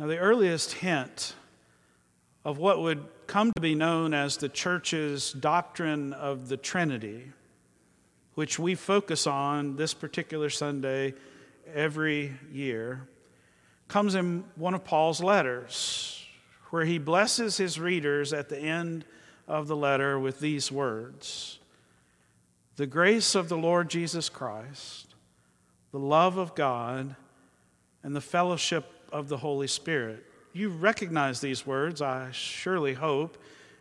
Now, 0.00 0.06
the 0.06 0.16
earliest 0.16 0.72
hint 0.72 1.34
of 2.42 2.56
what 2.56 2.80
would 2.80 3.04
come 3.26 3.52
to 3.54 3.60
be 3.60 3.74
known 3.74 4.14
as 4.14 4.38
the 4.38 4.48
church's 4.48 5.30
doctrine 5.30 6.14
of 6.14 6.48
the 6.48 6.56
Trinity, 6.56 7.32
which 8.34 8.58
we 8.58 8.74
focus 8.74 9.26
on 9.26 9.76
this 9.76 9.92
particular 9.92 10.48
Sunday 10.48 11.12
every 11.74 12.32
year, 12.50 13.08
comes 13.88 14.14
in 14.14 14.44
one 14.56 14.72
of 14.72 14.84
Paul's 14.84 15.22
letters, 15.22 16.24
where 16.70 16.86
he 16.86 16.96
blesses 16.96 17.58
his 17.58 17.78
readers 17.78 18.32
at 18.32 18.48
the 18.48 18.58
end 18.58 19.04
of 19.46 19.68
the 19.68 19.76
letter 19.76 20.18
with 20.18 20.40
these 20.40 20.72
words 20.72 21.58
The 22.76 22.86
grace 22.86 23.34
of 23.34 23.50
the 23.50 23.58
Lord 23.58 23.90
Jesus 23.90 24.30
Christ, 24.30 25.14
the 25.92 25.98
love 25.98 26.38
of 26.38 26.54
God, 26.54 27.16
and 28.02 28.16
the 28.16 28.22
fellowship 28.22 28.99
of 29.12 29.28
the 29.28 29.36
Holy 29.36 29.66
Spirit. 29.66 30.24
You 30.52 30.70
recognize 30.70 31.40
these 31.40 31.66
words, 31.66 32.02
I 32.02 32.30
surely 32.32 32.94
hope, 32.94 33.38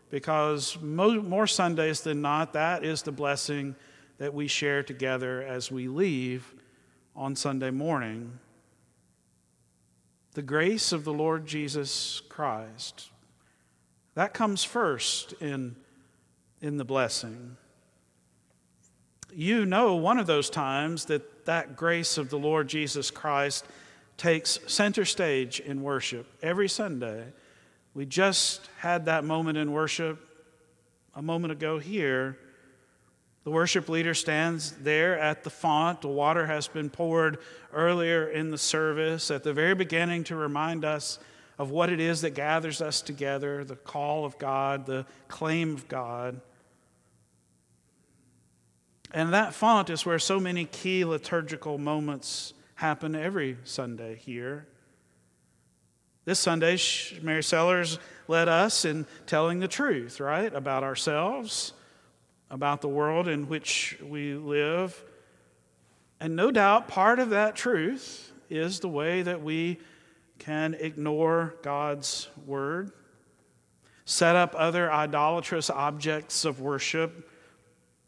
because 0.09 0.77
more 0.81 1.47
Sundays 1.47 2.01
than 2.01 2.21
not, 2.21 2.53
that 2.53 2.83
is 2.83 3.01
the 3.01 3.11
blessing 3.11 3.75
that 4.17 4.33
we 4.33 4.47
share 4.47 4.83
together 4.83 5.41
as 5.41 5.71
we 5.71 5.87
leave 5.87 6.53
on 7.15 7.35
Sunday 7.35 7.71
morning. 7.71 8.39
The 10.33 10.41
grace 10.41 10.91
of 10.91 11.03
the 11.03 11.13
Lord 11.13 11.45
Jesus 11.45 12.21
Christ. 12.29 13.09
That 14.15 14.33
comes 14.33 14.63
first 14.63 15.33
in, 15.33 15.75
in 16.61 16.77
the 16.77 16.85
blessing. 16.85 17.57
You 19.33 19.65
know 19.65 19.95
one 19.95 20.17
of 20.17 20.27
those 20.27 20.49
times 20.49 21.05
that 21.05 21.39
that 21.45 21.75
grace 21.75 22.17
of 22.17 22.29
the 22.29 22.37
Lord 22.37 22.67
Jesus 22.67 23.09
Christ 23.09 23.65
takes 24.19 24.59
center 24.67 25.05
stage 25.05 25.59
in 25.59 25.81
worship 25.81 26.27
every 26.43 26.69
Sunday. 26.69 27.23
We 27.93 28.05
just 28.05 28.69
had 28.77 29.05
that 29.05 29.23
moment 29.23 29.57
in 29.57 29.71
worship 29.71 30.19
a 31.15 31.21
moment 31.21 31.53
ago 31.53 31.79
here. 31.79 32.37
The 33.45 33.51
worship 33.51 33.89
leader 33.89 34.13
stands 34.13 34.73
there 34.73 35.17
at 35.17 35.43
the 35.43 35.49
font. 35.49 36.01
The 36.01 36.09
water 36.09 36.45
has 36.45 36.67
been 36.67 36.89
poured 36.89 37.39
earlier 37.73 38.27
in 38.27 38.51
the 38.51 38.57
service 38.57 39.31
at 39.31 39.43
the 39.43 39.53
very 39.53 39.73
beginning 39.73 40.25
to 40.25 40.35
remind 40.35 40.85
us 40.85 41.17
of 41.57 41.71
what 41.71 41.89
it 41.89 41.99
is 41.99 42.21
that 42.21 42.31
gathers 42.31 42.81
us 42.81 43.01
together 43.01 43.63
the 43.63 43.75
call 43.75 44.25
of 44.25 44.37
God, 44.37 44.85
the 44.85 45.05
claim 45.29 45.73
of 45.73 45.87
God. 45.87 46.41
And 49.11 49.33
that 49.33 49.53
font 49.53 49.89
is 49.89 50.05
where 50.05 50.19
so 50.19 50.39
many 50.39 50.65
key 50.65 51.03
liturgical 51.03 51.77
moments 51.77 52.53
happen 52.79 53.13
every 53.13 53.57
Sunday 53.65 54.15
here. 54.15 54.65
This 56.23 56.39
Sunday, 56.39 56.77
Mary 57.21 57.43
Sellers 57.43 57.99
led 58.29 58.47
us 58.47 58.85
in 58.85 59.05
telling 59.25 59.59
the 59.59 59.67
truth, 59.67 60.21
right, 60.21 60.53
about 60.53 60.81
ourselves, 60.81 61.73
about 62.49 62.79
the 62.79 62.87
world 62.87 63.27
in 63.27 63.49
which 63.49 63.97
we 64.01 64.33
live. 64.35 65.03
And 66.21 66.37
no 66.37 66.51
doubt 66.51 66.87
part 66.87 67.19
of 67.19 67.31
that 67.31 67.57
truth 67.57 68.31
is 68.49 68.79
the 68.79 68.87
way 68.87 69.23
that 69.23 69.43
we 69.43 69.79
can 70.37 70.73
ignore 70.79 71.55
God's 71.61 72.29
word, 72.45 72.93
set 74.05 74.37
up 74.37 74.55
other 74.57 74.89
idolatrous 74.89 75.69
objects 75.69 76.45
of 76.45 76.61
worship, 76.61 77.29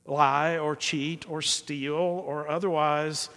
lie 0.05 0.57
or 0.57 0.77
cheat 0.77 1.29
or 1.29 1.41
steal 1.41 1.93
or 1.93 2.47
otherwise 2.47 3.27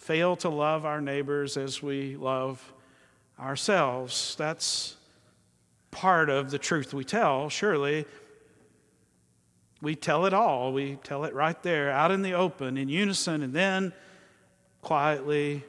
fail 0.00 0.34
to 0.34 0.48
love 0.48 0.86
our 0.86 1.00
neighbors 1.02 1.58
as 1.58 1.82
we 1.82 2.16
love 2.16 2.72
ourselves. 3.38 4.34
That's 4.38 4.96
part 5.90 6.30
of 6.30 6.50
the 6.50 6.58
truth 6.58 6.94
we 6.94 7.04
tell, 7.04 7.50
surely. 7.50 8.06
We 9.82 9.94
tell 9.94 10.24
it 10.24 10.32
all. 10.32 10.72
We 10.72 10.96
tell 11.04 11.24
it 11.24 11.34
right 11.34 11.62
there, 11.62 11.90
out 11.90 12.10
in 12.10 12.22
the 12.22 12.32
open, 12.32 12.78
in 12.78 12.88
unison, 12.88 13.42
and 13.42 13.52
then 13.52 13.92
quietly 14.80 15.64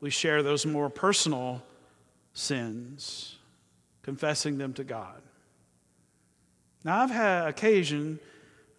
we 0.00 0.10
share 0.10 0.42
those 0.42 0.66
more 0.66 0.90
personal 0.90 1.62
sins, 2.32 3.36
confessing 4.02 4.58
them 4.58 4.72
to 4.74 4.84
God. 4.84 5.22
Now, 6.82 7.02
I've 7.02 7.10
had 7.10 7.46
occasion 7.46 8.18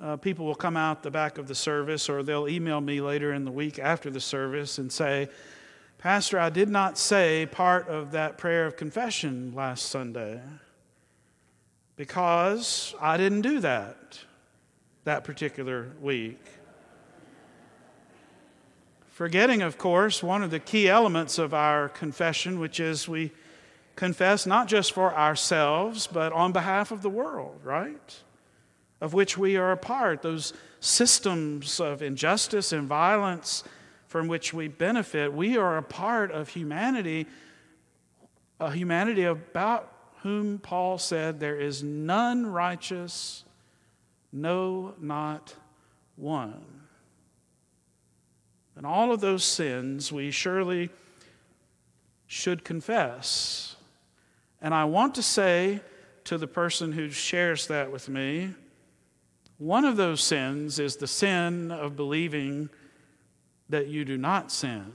uh, 0.02 0.18
people 0.18 0.46
will 0.46 0.56
come 0.56 0.76
out 0.76 1.04
the 1.04 1.12
back 1.12 1.38
of 1.38 1.48
the 1.48 1.56
service 1.56 2.10
or 2.10 2.24
they'll 2.24 2.48
email 2.48 2.82
me 2.82 3.02
later 3.02 3.34
in 3.34 3.46
the 3.46 3.52
week 3.52 3.78
after 3.78 4.10
the 4.10 4.20
service 4.20 4.78
and 4.80 4.92
say, 4.92 5.30
Pastor, 6.00 6.40
I 6.40 6.50
did 6.50 6.70
not 6.70 6.98
say 6.98 7.46
part 7.46 7.88
of 7.88 8.12
that 8.12 8.40
prayer 8.40 8.66
of 8.66 8.76
confession 8.76 9.54
last 9.56 9.86
Sunday 9.88 10.42
because 11.96 12.96
I 13.00 13.18
didn't 13.18 13.42
do 13.42 13.60
that 13.60 14.20
that 15.04 15.24
particular 15.24 15.92
week. 16.02 16.44
Forgetting, 19.12 19.62
of 19.62 19.78
course, 19.78 20.24
one 20.24 20.42
of 20.42 20.50
the 20.50 20.60
key 20.60 20.90
elements 20.90 21.38
of 21.38 21.54
our 21.54 21.90
confession, 21.90 22.60
which 22.60 22.80
is 22.80 23.08
we 23.08 23.32
confess 23.96 24.48
not 24.48 24.68
just 24.68 24.94
for 24.94 25.14
ourselves, 25.16 26.08
but 26.08 26.34
on 26.34 26.52
behalf 26.52 26.92
of 26.92 27.04
the 27.04 27.10
world, 27.10 27.60
right? 27.64 28.22
Of 29.02 29.14
which 29.16 29.38
we 29.38 29.58
are 29.58 29.72
a 29.72 29.78
part, 29.78 30.22
those 30.22 30.54
systems 30.80 31.80
of 31.80 32.02
injustice 32.04 32.72
and 32.72 32.88
violence 32.88 33.64
from 34.08 34.28
which 34.28 34.54
we 34.54 34.68
benefit. 34.68 35.34
We 35.34 35.58
are 35.58 35.78
a 35.78 35.84
part 35.84 36.32
of 36.32 36.50
humanity, 36.50 37.26
a 38.60 38.72
humanity 38.72 39.24
about 39.24 39.92
whom 40.22 40.60
Paul 40.60 41.00
said, 41.00 41.40
There 41.40 41.60
is 41.60 41.82
none 41.82 42.46
righteous, 42.46 43.44
no, 44.32 44.94
not 45.00 45.56
one. 46.16 46.64
And 48.76 48.86
all 48.86 49.12
of 49.12 49.20
those 49.20 49.44
sins 49.44 50.12
we 50.12 50.30
surely 50.30 50.90
should 52.28 52.64
confess. 52.64 53.76
And 54.62 54.74
I 54.74 54.86
want 54.86 55.16
to 55.16 55.24
say 55.24 55.82
to 56.26 56.38
the 56.38 56.48
person 56.48 56.92
who 56.92 57.10
shares 57.10 57.68
that 57.68 57.92
with 57.92 58.08
me, 58.08 58.54
one 59.62 59.86
of 59.86 59.96
those 59.96 60.24
sins 60.24 60.80
is 60.80 60.96
the 60.96 61.06
sin 61.06 61.70
of 61.70 61.96
believing 61.96 62.68
that 63.70 63.86
you 63.86 64.04
do 64.04 64.18
not 64.18 64.52
sin, 64.52 64.92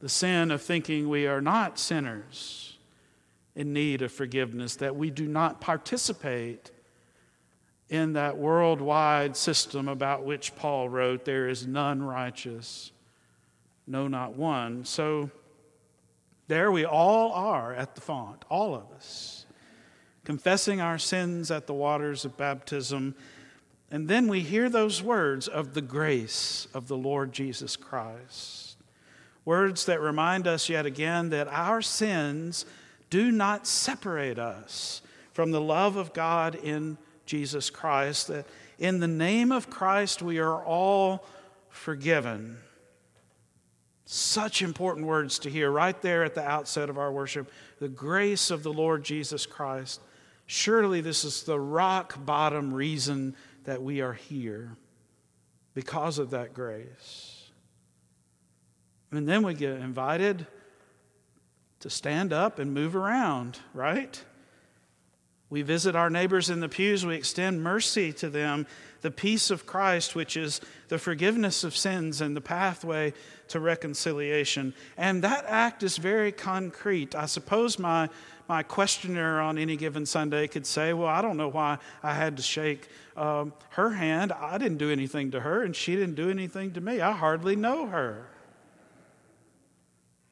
the 0.00 0.08
sin 0.08 0.50
of 0.50 0.62
thinking 0.62 1.10
we 1.10 1.26
are 1.26 1.42
not 1.42 1.78
sinners 1.78 2.78
in 3.54 3.74
need 3.74 4.00
of 4.00 4.10
forgiveness, 4.10 4.76
that 4.76 4.96
we 4.96 5.10
do 5.10 5.28
not 5.28 5.60
participate 5.60 6.70
in 7.90 8.14
that 8.14 8.38
worldwide 8.38 9.36
system 9.36 9.86
about 9.86 10.24
which 10.24 10.56
Paul 10.56 10.88
wrote, 10.88 11.26
There 11.26 11.50
is 11.50 11.66
none 11.66 12.02
righteous, 12.02 12.90
no, 13.86 14.08
not 14.08 14.34
one. 14.34 14.86
So 14.86 15.30
there 16.48 16.72
we 16.72 16.86
all 16.86 17.32
are 17.32 17.74
at 17.74 17.94
the 17.94 18.00
font, 18.00 18.46
all 18.48 18.74
of 18.74 18.90
us 18.96 19.45
confessing 20.26 20.80
our 20.80 20.98
sins 20.98 21.52
at 21.52 21.68
the 21.68 21.72
waters 21.72 22.24
of 22.24 22.36
baptism. 22.36 23.14
And 23.92 24.08
then 24.08 24.26
we 24.26 24.40
hear 24.40 24.68
those 24.68 25.00
words 25.00 25.46
of 25.46 25.72
the 25.72 25.80
grace 25.80 26.66
of 26.74 26.88
the 26.88 26.96
Lord 26.96 27.32
Jesus 27.32 27.76
Christ. 27.76 28.76
Words 29.44 29.86
that 29.86 30.00
remind 30.00 30.48
us 30.48 30.68
yet 30.68 30.84
again 30.84 31.30
that 31.30 31.46
our 31.46 31.80
sins 31.80 32.66
do 33.08 33.30
not 33.30 33.68
separate 33.68 34.36
us 34.36 35.00
from 35.32 35.52
the 35.52 35.60
love 35.60 35.94
of 35.94 36.12
God 36.12 36.56
in 36.56 36.98
Jesus 37.24 37.70
Christ, 37.70 38.26
that 38.26 38.46
in 38.80 38.98
the 38.98 39.06
name 39.06 39.52
of 39.52 39.70
Christ 39.70 40.22
we 40.22 40.40
are 40.40 40.60
all 40.64 41.24
forgiven. 41.68 42.58
Such 44.06 44.60
important 44.60 45.06
words 45.06 45.38
to 45.40 45.50
hear 45.50 45.70
right 45.70 46.00
there 46.02 46.24
at 46.24 46.34
the 46.34 46.44
outset 46.44 46.90
of 46.90 46.98
our 46.98 47.12
worship. 47.12 47.48
The 47.78 47.88
grace 47.88 48.50
of 48.50 48.64
the 48.64 48.72
Lord 48.72 49.04
Jesus 49.04 49.46
Christ 49.46 50.00
Surely 50.46 51.00
this 51.00 51.24
is 51.24 51.42
the 51.42 51.58
rock 51.58 52.24
bottom 52.24 52.72
reason 52.72 53.36
that 53.64 53.82
we 53.82 54.00
are 54.00 54.12
here 54.12 54.76
because 55.74 56.18
of 56.18 56.30
that 56.30 56.54
grace. 56.54 57.50
And 59.10 59.28
then 59.28 59.42
we 59.44 59.54
get 59.54 59.72
invited 59.72 60.46
to 61.80 61.90
stand 61.90 62.32
up 62.32 62.58
and 62.58 62.72
move 62.72 62.96
around, 62.96 63.58
right? 63.74 64.22
We 65.50 65.62
visit 65.62 65.94
our 65.94 66.10
neighbors 66.10 66.50
in 66.50 66.60
the 66.60 66.68
pews, 66.68 67.06
we 67.06 67.14
extend 67.14 67.62
mercy 67.62 68.12
to 68.14 68.28
them, 68.28 68.66
the 69.06 69.10
peace 69.12 69.52
of 69.52 69.66
Christ, 69.66 70.16
which 70.16 70.36
is 70.36 70.60
the 70.88 70.98
forgiveness 70.98 71.62
of 71.62 71.76
sins 71.76 72.20
and 72.20 72.36
the 72.36 72.40
pathway 72.40 73.12
to 73.46 73.60
reconciliation. 73.60 74.74
And 74.96 75.22
that 75.22 75.44
act 75.46 75.84
is 75.84 75.96
very 75.96 76.32
concrete. 76.32 77.14
I 77.14 77.26
suppose 77.26 77.78
my 77.78 78.08
my 78.48 78.64
questioner 78.64 79.40
on 79.40 79.58
any 79.58 79.76
given 79.76 80.06
Sunday 80.06 80.48
could 80.48 80.66
say, 80.66 80.92
Well, 80.92 81.06
I 81.06 81.22
don't 81.22 81.36
know 81.36 81.46
why 81.46 81.78
I 82.02 82.14
had 82.14 82.36
to 82.38 82.42
shake 82.42 82.88
um, 83.16 83.52
her 83.70 83.90
hand. 83.90 84.32
I 84.32 84.58
didn't 84.58 84.78
do 84.78 84.90
anything 84.90 85.30
to 85.30 85.40
her, 85.40 85.62
and 85.62 85.76
she 85.76 85.94
didn't 85.94 86.16
do 86.16 86.28
anything 86.28 86.72
to 86.72 86.80
me. 86.80 87.00
I 87.00 87.12
hardly 87.12 87.54
know 87.54 87.86
her. 87.86 88.26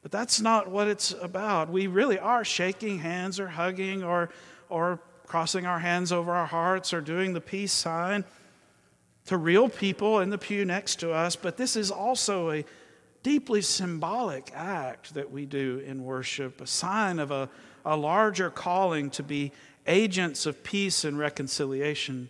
But 0.01 0.11
that's 0.11 0.41
not 0.41 0.69
what 0.69 0.89
it's 0.89 1.13
about. 1.21 1.69
We 1.69 1.87
really 1.87 2.19
are 2.19 2.43
shaking 2.43 2.99
hands 2.99 3.39
or 3.39 3.47
hugging 3.47 4.03
or, 4.03 4.31
or 4.67 4.99
crossing 5.27 5.65
our 5.65 5.79
hands 5.79 6.11
over 6.11 6.33
our 6.33 6.45
hearts 6.45 6.93
or 6.93 6.99
doing 6.99 7.31
the 7.31 7.41
peace 7.41 7.71
sign 7.71 8.25
to 9.25 9.37
real 9.37 9.69
people 9.69 10.19
in 10.19 10.29
the 10.29 10.37
pew 10.37 10.65
next 10.65 10.99
to 10.99 11.11
us. 11.11 11.35
But 11.35 11.57
this 11.57 11.75
is 11.75 11.91
also 11.91 12.51
a 12.51 12.65
deeply 13.23 13.61
symbolic 13.61 14.51
act 14.53 15.15
that 15.15 15.31
we 15.31 15.45
do 15.45 15.79
in 15.79 16.03
worship, 16.03 16.61
a 16.61 16.67
sign 16.67 17.19
of 17.19 17.31
a, 17.31 17.49
a 17.83 17.97
larger 17.97 18.49
calling 18.49 19.09
to 19.11 19.23
be 19.23 19.51
agents 19.87 20.45
of 20.45 20.63
peace 20.63 21.03
and 21.03 21.17
reconciliation 21.17 22.29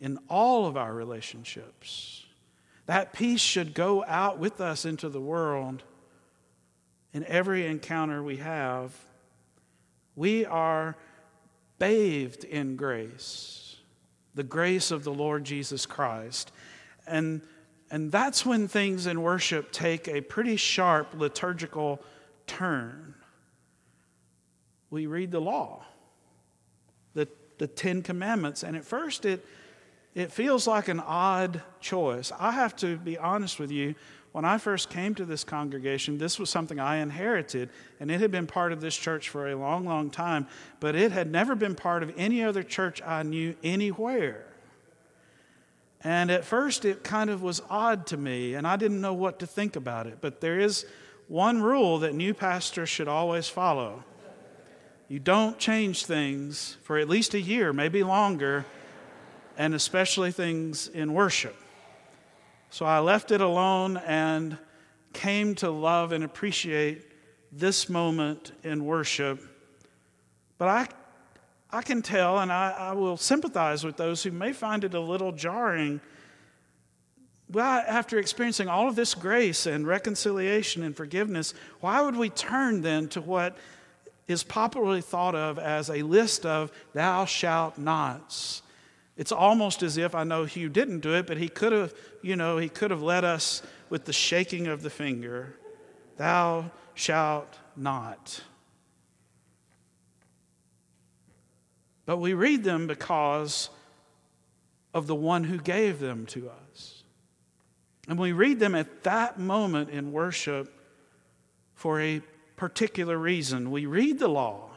in 0.00 0.18
all 0.28 0.66
of 0.66 0.76
our 0.76 0.92
relationships. 0.92 2.24
That 2.86 3.12
peace 3.12 3.40
should 3.40 3.74
go 3.74 4.04
out 4.04 4.38
with 4.38 4.60
us 4.60 4.84
into 4.84 5.08
the 5.08 5.20
world 5.20 5.82
in 7.12 7.24
every 7.24 7.66
encounter 7.66 8.22
we 8.22 8.36
have. 8.36 8.92
We 10.14 10.44
are 10.44 10.96
bathed 11.78 12.44
in 12.44 12.76
grace, 12.76 13.65
the 14.36 14.44
grace 14.44 14.92
of 14.92 15.02
the 15.02 15.12
Lord 15.12 15.42
Jesus 15.42 15.84
Christ. 15.84 16.52
And, 17.08 17.40
and 17.90 18.12
that's 18.12 18.46
when 18.46 18.68
things 18.68 19.06
in 19.06 19.22
worship 19.22 19.72
take 19.72 20.06
a 20.06 20.20
pretty 20.20 20.56
sharp 20.56 21.14
liturgical 21.14 22.00
turn. 22.46 23.14
We 24.90 25.06
read 25.06 25.32
the 25.32 25.40
law, 25.40 25.84
the, 27.14 27.26
the 27.58 27.66
Ten 27.66 28.02
Commandments, 28.02 28.62
and 28.62 28.76
at 28.76 28.84
first 28.84 29.24
it 29.24 29.44
it 30.16 30.32
feels 30.32 30.66
like 30.66 30.88
an 30.88 30.98
odd 30.98 31.60
choice. 31.78 32.32
I 32.40 32.52
have 32.52 32.74
to 32.76 32.96
be 32.96 33.18
honest 33.18 33.60
with 33.60 33.70
you. 33.70 33.94
When 34.36 34.44
I 34.44 34.58
first 34.58 34.90
came 34.90 35.14
to 35.14 35.24
this 35.24 35.44
congregation, 35.44 36.18
this 36.18 36.38
was 36.38 36.50
something 36.50 36.78
I 36.78 36.96
inherited, 36.96 37.70
and 37.98 38.10
it 38.10 38.20
had 38.20 38.30
been 38.30 38.46
part 38.46 38.70
of 38.70 38.82
this 38.82 38.94
church 38.94 39.30
for 39.30 39.48
a 39.48 39.56
long, 39.56 39.86
long 39.86 40.10
time, 40.10 40.46
but 40.78 40.94
it 40.94 41.10
had 41.10 41.32
never 41.32 41.54
been 41.54 41.74
part 41.74 42.02
of 42.02 42.12
any 42.18 42.44
other 42.44 42.62
church 42.62 43.00
I 43.00 43.22
knew 43.22 43.56
anywhere. 43.64 44.44
And 46.04 46.30
at 46.30 46.44
first, 46.44 46.84
it 46.84 47.02
kind 47.02 47.30
of 47.30 47.40
was 47.40 47.62
odd 47.70 48.06
to 48.08 48.18
me, 48.18 48.52
and 48.52 48.66
I 48.66 48.76
didn't 48.76 49.00
know 49.00 49.14
what 49.14 49.38
to 49.38 49.46
think 49.46 49.74
about 49.74 50.06
it. 50.06 50.18
But 50.20 50.42
there 50.42 50.60
is 50.60 50.84
one 51.28 51.62
rule 51.62 52.00
that 52.00 52.14
new 52.14 52.34
pastors 52.34 52.90
should 52.90 53.08
always 53.08 53.48
follow 53.48 54.04
you 55.08 55.18
don't 55.18 55.58
change 55.58 56.04
things 56.04 56.76
for 56.82 56.98
at 56.98 57.08
least 57.08 57.32
a 57.32 57.40
year, 57.40 57.72
maybe 57.72 58.02
longer 58.02 58.66
and 59.56 59.72
especially 59.72 60.30
things 60.30 60.88
in 60.88 61.14
worship. 61.14 61.56
So 62.70 62.84
I 62.84 62.98
left 62.98 63.30
it 63.30 63.40
alone 63.40 63.96
and 63.96 64.58
came 65.12 65.54
to 65.56 65.70
love 65.70 66.12
and 66.12 66.22
appreciate 66.24 67.10
this 67.52 67.88
moment 67.88 68.52
in 68.62 68.84
worship. 68.84 69.40
But 70.58 70.68
I, 70.68 70.88
I 71.70 71.82
can 71.82 72.02
tell, 72.02 72.38
and 72.38 72.52
I, 72.52 72.70
I 72.72 72.92
will 72.92 73.16
sympathize 73.16 73.84
with 73.84 73.96
those 73.96 74.22
who 74.22 74.30
may 74.30 74.52
find 74.52 74.84
it 74.84 74.94
a 74.94 75.00
little 75.00 75.32
jarring. 75.32 76.00
Well, 77.50 77.84
after 77.86 78.18
experiencing 78.18 78.68
all 78.68 78.88
of 78.88 78.96
this 78.96 79.14
grace 79.14 79.66
and 79.66 79.86
reconciliation 79.86 80.82
and 80.82 80.96
forgiveness, 80.96 81.54
why 81.80 82.00
would 82.00 82.16
we 82.16 82.28
turn 82.28 82.82
then 82.82 83.08
to 83.10 83.20
what 83.20 83.56
is 84.26 84.42
popularly 84.42 85.00
thought 85.00 85.34
of 85.34 85.58
as 85.58 85.88
a 85.88 86.02
list 86.02 86.44
of 86.44 86.72
thou 86.92 87.24
shalt 87.24 87.78
nots? 87.78 88.62
It's 89.16 89.32
almost 89.32 89.82
as 89.82 89.96
if 89.96 90.14
I 90.14 90.24
know 90.24 90.44
Hugh 90.44 90.68
didn't 90.68 91.00
do 91.00 91.14
it, 91.14 91.26
but 91.26 91.38
he 91.38 91.48
could 91.48 91.72
have, 91.72 91.94
you 92.22 92.36
know, 92.36 92.58
he 92.58 92.68
could 92.68 92.90
have 92.90 93.02
led 93.02 93.24
us 93.24 93.62
with 93.88 94.04
the 94.04 94.12
shaking 94.12 94.66
of 94.66 94.82
the 94.82 94.90
finger. 94.90 95.56
Thou 96.16 96.70
shalt 96.94 97.58
not. 97.76 98.42
But 102.04 102.18
we 102.18 102.34
read 102.34 102.62
them 102.62 102.86
because 102.86 103.70
of 104.92 105.06
the 105.06 105.14
one 105.14 105.44
who 105.44 105.58
gave 105.58 105.98
them 105.98 106.26
to 106.26 106.50
us. 106.50 107.02
And 108.08 108.18
we 108.18 108.32
read 108.32 108.60
them 108.60 108.74
at 108.74 109.02
that 109.02 109.38
moment 109.38 109.90
in 109.90 110.12
worship 110.12 110.72
for 111.74 112.00
a 112.00 112.22
particular 112.56 113.18
reason. 113.18 113.70
We 113.70 113.86
read 113.86 114.18
the 114.18 114.28
law 114.28 114.70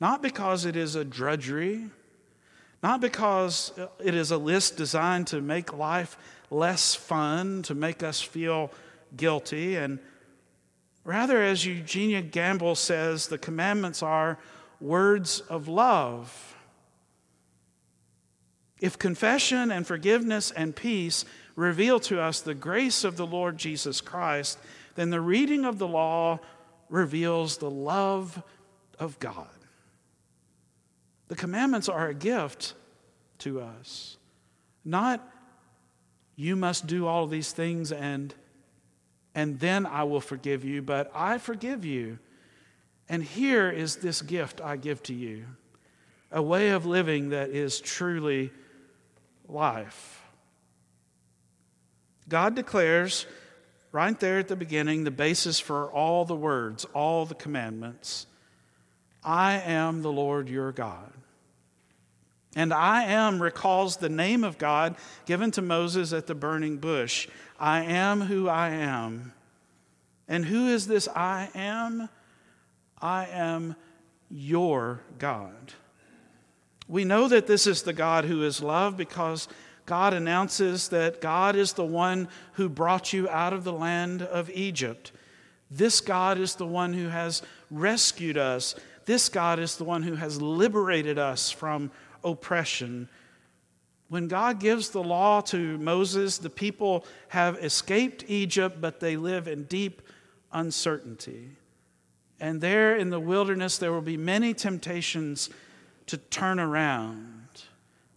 not 0.00 0.22
because 0.22 0.64
it 0.64 0.76
is 0.76 0.96
a 0.96 1.04
drudgery 1.04 1.88
not 2.84 3.00
because 3.00 3.72
it 3.98 4.14
is 4.14 4.30
a 4.30 4.36
list 4.36 4.76
designed 4.76 5.26
to 5.26 5.40
make 5.40 5.72
life 5.72 6.18
less 6.50 6.94
fun, 6.94 7.62
to 7.62 7.74
make 7.74 8.02
us 8.02 8.20
feel 8.20 8.70
guilty, 9.16 9.76
and 9.76 9.98
rather, 11.02 11.42
as 11.42 11.64
Eugenia 11.64 12.20
Gamble 12.20 12.74
says, 12.74 13.28
the 13.28 13.38
commandments 13.38 14.02
are 14.02 14.38
words 14.82 15.40
of 15.48 15.66
love. 15.66 16.54
If 18.82 18.98
confession 18.98 19.72
and 19.72 19.86
forgiveness 19.86 20.50
and 20.50 20.76
peace 20.76 21.24
reveal 21.56 21.98
to 22.00 22.20
us 22.20 22.42
the 22.42 22.54
grace 22.54 23.02
of 23.02 23.16
the 23.16 23.26
Lord 23.26 23.56
Jesus 23.56 24.02
Christ, 24.02 24.58
then 24.94 25.08
the 25.08 25.22
reading 25.22 25.64
of 25.64 25.78
the 25.78 25.88
law 25.88 26.38
reveals 26.90 27.56
the 27.56 27.70
love 27.70 28.42
of 28.98 29.18
God. 29.20 29.48
The 31.34 31.40
commandments 31.40 31.88
are 31.88 32.06
a 32.06 32.14
gift 32.14 32.74
to 33.38 33.60
us. 33.60 34.18
Not, 34.84 35.20
you 36.36 36.54
must 36.54 36.86
do 36.86 37.08
all 37.08 37.26
these 37.26 37.50
things 37.50 37.90
and, 37.90 38.32
and 39.34 39.58
then 39.58 39.84
I 39.84 40.04
will 40.04 40.20
forgive 40.20 40.64
you, 40.64 40.80
but 40.80 41.10
I 41.12 41.38
forgive 41.38 41.84
you. 41.84 42.20
And 43.08 43.20
here 43.20 43.68
is 43.68 43.96
this 43.96 44.22
gift 44.22 44.60
I 44.60 44.76
give 44.76 45.02
to 45.02 45.12
you 45.12 45.46
a 46.30 46.40
way 46.40 46.68
of 46.70 46.86
living 46.86 47.30
that 47.30 47.50
is 47.50 47.80
truly 47.80 48.52
life. 49.48 50.22
God 52.28 52.54
declares 52.54 53.26
right 53.90 54.20
there 54.20 54.38
at 54.38 54.46
the 54.46 54.54
beginning 54.54 55.02
the 55.02 55.10
basis 55.10 55.58
for 55.58 55.90
all 55.90 56.24
the 56.24 56.36
words, 56.36 56.84
all 56.94 57.26
the 57.26 57.34
commandments 57.34 58.28
I 59.24 59.54
am 59.54 60.02
the 60.02 60.12
Lord 60.12 60.48
your 60.48 60.70
God. 60.70 61.10
And 62.56 62.72
I 62.72 63.04
am 63.04 63.42
recalls 63.42 63.96
the 63.96 64.08
name 64.08 64.44
of 64.44 64.58
God 64.58 64.96
given 65.26 65.50
to 65.52 65.62
Moses 65.62 66.12
at 66.12 66.26
the 66.26 66.34
burning 66.34 66.78
bush. 66.78 67.28
I 67.58 67.82
am 67.84 68.22
who 68.22 68.48
I 68.48 68.70
am. 68.70 69.32
And 70.28 70.44
who 70.44 70.68
is 70.68 70.86
this 70.86 71.08
I 71.08 71.50
am? 71.54 72.08
I 73.00 73.26
am 73.26 73.76
your 74.30 75.00
God. 75.18 75.72
We 76.88 77.04
know 77.04 77.28
that 77.28 77.46
this 77.46 77.66
is 77.66 77.82
the 77.82 77.92
God 77.92 78.24
who 78.24 78.42
is 78.42 78.62
love 78.62 78.96
because 78.96 79.48
God 79.86 80.14
announces 80.14 80.88
that 80.88 81.20
God 81.20 81.56
is 81.56 81.74
the 81.74 81.84
one 81.84 82.28
who 82.54 82.68
brought 82.68 83.12
you 83.12 83.28
out 83.28 83.52
of 83.52 83.64
the 83.64 83.72
land 83.72 84.22
of 84.22 84.50
Egypt. 84.50 85.12
This 85.70 86.00
God 86.00 86.38
is 86.38 86.54
the 86.54 86.66
one 86.66 86.94
who 86.94 87.08
has 87.08 87.42
rescued 87.70 88.38
us. 88.38 88.74
This 89.04 89.28
God 89.28 89.58
is 89.58 89.76
the 89.76 89.84
one 89.84 90.02
who 90.02 90.14
has 90.14 90.40
liberated 90.40 91.18
us 91.18 91.50
from 91.50 91.90
oppression. 92.24 93.08
When 94.08 94.28
God 94.28 94.60
gives 94.60 94.90
the 94.90 95.02
law 95.02 95.40
to 95.42 95.78
Moses, 95.78 96.38
the 96.38 96.50
people 96.50 97.04
have 97.28 97.56
escaped 97.62 98.24
Egypt, 98.28 98.80
but 98.80 99.00
they 99.00 99.16
live 99.16 99.48
in 99.48 99.64
deep 99.64 100.02
uncertainty. 100.52 101.50
And 102.40 102.60
there 102.60 102.96
in 102.96 103.10
the 103.10 103.20
wilderness, 103.20 103.78
there 103.78 103.92
will 103.92 104.00
be 104.00 104.16
many 104.16 104.54
temptations 104.54 105.50
to 106.06 106.16
turn 106.16 106.60
around. 106.60 107.64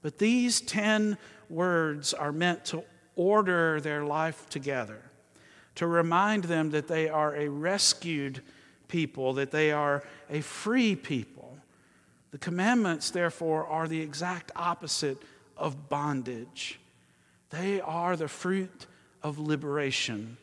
But 0.01 0.17
these 0.17 0.61
10 0.61 1.17
words 1.49 2.13
are 2.13 2.31
meant 2.31 2.65
to 2.65 2.83
order 3.15 3.79
their 3.81 4.03
life 4.03 4.47
together, 4.49 5.01
to 5.75 5.87
remind 5.87 6.45
them 6.45 6.71
that 6.71 6.87
they 6.87 7.09
are 7.09 7.35
a 7.35 7.47
rescued 7.47 8.41
people, 8.87 9.33
that 9.33 9.51
they 9.51 9.71
are 9.71 10.03
a 10.29 10.41
free 10.41 10.95
people. 10.95 11.57
The 12.31 12.38
commandments, 12.38 13.12
therefore, 13.12 13.65
are 13.65 13.88
the 13.88 14.01
exact 14.01 14.51
opposite 14.55 15.22
of 15.55 15.89
bondage. 15.89 16.79
They 17.50 17.79
are 17.81 18.15
the 18.15 18.27
fruit 18.27 18.86
of 19.24 19.39
liberation. 19.39 20.38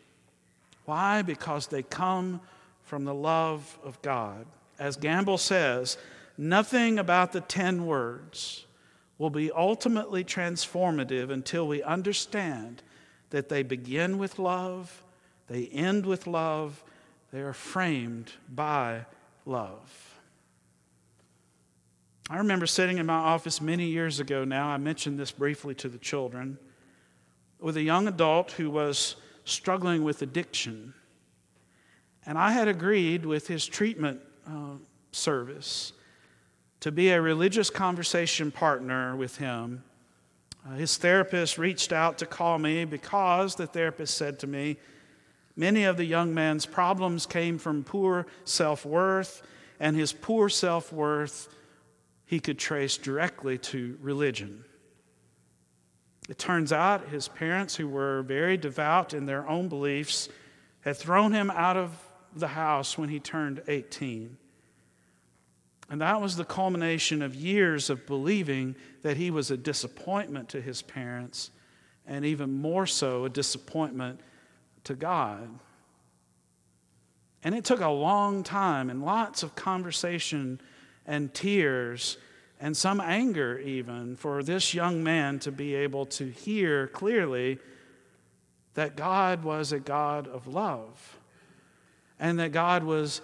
Why? 0.84 1.22
Because 1.22 1.66
they 1.66 1.82
come 1.82 2.40
from 2.82 3.04
the 3.04 3.14
love 3.14 3.78
of 3.84 4.00
God. 4.02 4.46
As 4.78 4.96
Gamble 4.96 5.38
says, 5.38 5.96
nothing 6.36 6.98
about 6.98 7.32
the 7.32 7.40
10 7.40 7.86
words 7.86 8.66
will 9.18 9.30
be 9.30 9.50
ultimately 9.52 10.24
transformative 10.24 11.30
until 11.30 11.68
we 11.68 11.82
understand 11.82 12.82
that 13.30 13.48
they 13.48 13.62
begin 13.62 14.18
with 14.18 14.38
love, 14.38 15.02
they 15.48 15.66
end 15.66 16.06
with 16.06 16.26
love, 16.26 16.82
they 17.32 17.40
are 17.40 17.52
framed 17.52 18.32
by 18.52 19.04
love. 19.46 20.20
I 22.30 22.38
remember 22.38 22.66
sitting 22.66 22.96
in 22.96 23.04
my 23.04 23.14
office 23.14 23.60
many 23.60 23.84
years 23.84 24.18
ago 24.18 24.44
now, 24.44 24.68
I 24.68 24.78
mentioned 24.78 25.18
this 25.18 25.30
briefly 25.30 25.74
to 25.76 25.88
the 25.90 25.98
children, 25.98 26.58
with 27.60 27.76
a 27.76 27.82
young 27.82 28.08
adult 28.08 28.52
who 28.52 28.70
was 28.70 29.16
struggling 29.44 30.04
with 30.04 30.22
addiction. 30.22 30.94
And 32.24 32.38
I 32.38 32.52
had 32.52 32.66
agreed 32.66 33.26
with 33.26 33.46
his 33.46 33.66
treatment 33.66 34.20
uh, 34.46 34.76
service 35.12 35.92
to 36.80 36.90
be 36.90 37.10
a 37.10 37.20
religious 37.20 37.68
conversation 37.68 38.50
partner 38.50 39.14
with 39.16 39.36
him. 39.36 39.84
Uh, 40.66 40.76
his 40.76 40.96
therapist 40.96 41.58
reached 41.58 41.92
out 41.92 42.16
to 42.18 42.26
call 42.26 42.58
me 42.58 42.86
because 42.86 43.54
the 43.54 43.66
therapist 43.66 44.16
said 44.16 44.38
to 44.38 44.46
me, 44.46 44.78
Many 45.56 45.84
of 45.84 45.98
the 45.98 46.04
young 46.04 46.34
man's 46.34 46.66
problems 46.66 47.26
came 47.26 47.58
from 47.58 47.84
poor 47.84 48.26
self 48.44 48.84
worth, 48.84 49.42
and 49.78 49.94
his 49.94 50.12
poor 50.12 50.48
self 50.48 50.90
worth 50.90 51.48
he 52.34 52.40
could 52.40 52.58
trace 52.58 52.96
directly 52.96 53.56
to 53.56 53.96
religion. 54.00 54.64
It 56.28 56.36
turns 56.36 56.72
out 56.72 57.10
his 57.10 57.28
parents, 57.28 57.76
who 57.76 57.86
were 57.86 58.22
very 58.22 58.56
devout 58.56 59.14
in 59.14 59.24
their 59.24 59.48
own 59.48 59.68
beliefs, 59.68 60.28
had 60.80 60.96
thrown 60.96 61.32
him 61.32 61.48
out 61.48 61.76
of 61.76 61.96
the 62.34 62.48
house 62.48 62.98
when 62.98 63.08
he 63.08 63.20
turned 63.20 63.62
18. 63.68 64.36
And 65.88 66.00
that 66.00 66.20
was 66.20 66.34
the 66.34 66.44
culmination 66.44 67.22
of 67.22 67.36
years 67.36 67.88
of 67.88 68.04
believing 68.04 68.74
that 69.02 69.16
he 69.16 69.30
was 69.30 69.52
a 69.52 69.56
disappointment 69.56 70.48
to 70.48 70.60
his 70.60 70.82
parents, 70.82 71.52
and 72.04 72.24
even 72.24 72.52
more 72.52 72.84
so, 72.84 73.26
a 73.26 73.30
disappointment 73.30 74.18
to 74.82 74.96
God. 74.96 75.60
And 77.44 77.54
it 77.54 77.64
took 77.64 77.80
a 77.80 77.90
long 77.90 78.42
time 78.42 78.90
and 78.90 79.04
lots 79.04 79.44
of 79.44 79.54
conversation 79.54 80.60
and 81.06 81.32
tears 81.32 82.18
and 82.60 82.76
some 82.76 83.00
anger, 83.00 83.58
even, 83.58 84.16
for 84.16 84.42
this 84.42 84.74
young 84.74 85.02
man 85.02 85.38
to 85.40 85.52
be 85.52 85.74
able 85.74 86.06
to 86.06 86.30
hear 86.30 86.86
clearly 86.88 87.58
that 88.74 88.96
God 88.96 89.44
was 89.44 89.72
a 89.72 89.80
God 89.80 90.26
of 90.28 90.46
love 90.46 91.18
and 92.18 92.38
that 92.38 92.52
God 92.52 92.84
was 92.84 93.20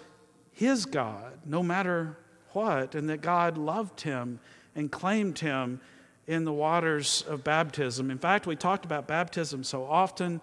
his 0.51 0.85
God, 0.85 1.39
no 1.45 1.63
matter 1.63 2.17
what, 2.49 2.93
and 2.93 3.09
that 3.09 3.21
God 3.21 3.57
loved 3.57 4.01
him 4.01 4.39
and 4.75 4.91
claimed 4.91 5.39
him 5.39 5.79
in 6.27 6.45
the 6.45 6.53
waters 6.53 7.23
of 7.27 7.43
baptism. 7.43 8.11
In 8.11 8.17
fact, 8.17 8.45
we 8.45 8.55
talked 8.55 8.85
about 8.85 9.07
baptism 9.07 9.63
so 9.63 9.85
often, 9.85 10.41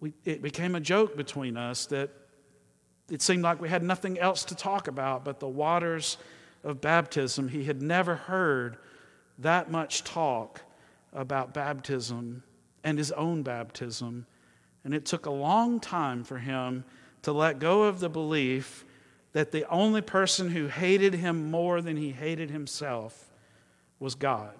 we, 0.00 0.12
it 0.24 0.42
became 0.42 0.74
a 0.74 0.80
joke 0.80 1.16
between 1.16 1.56
us 1.56 1.86
that 1.86 2.10
it 3.10 3.22
seemed 3.22 3.42
like 3.42 3.60
we 3.60 3.68
had 3.68 3.82
nothing 3.82 4.18
else 4.18 4.44
to 4.44 4.54
talk 4.54 4.88
about 4.88 5.24
but 5.24 5.40
the 5.40 5.48
waters 5.48 6.18
of 6.66 6.80
baptism. 6.80 7.48
He 7.48 7.64
had 7.64 7.80
never 7.80 8.16
heard 8.16 8.76
that 9.38 9.70
much 9.70 10.02
talk 10.02 10.62
about 11.12 11.54
baptism 11.54 12.42
and 12.82 12.98
his 12.98 13.12
own 13.12 13.42
baptism. 13.42 14.26
And 14.84 14.92
it 14.92 15.06
took 15.06 15.26
a 15.26 15.30
long 15.30 15.80
time 15.80 16.24
for 16.24 16.38
him 16.38 16.84
to 17.22 17.32
let 17.32 17.60
go 17.60 17.84
of 17.84 18.00
the 18.00 18.08
belief 18.08 18.84
that 19.32 19.52
the 19.52 19.68
only 19.70 20.00
person 20.00 20.50
who 20.50 20.66
hated 20.66 21.14
him 21.14 21.50
more 21.50 21.80
than 21.80 21.96
he 21.96 22.10
hated 22.10 22.50
himself 22.50 23.30
was 24.00 24.14
God. 24.14 24.54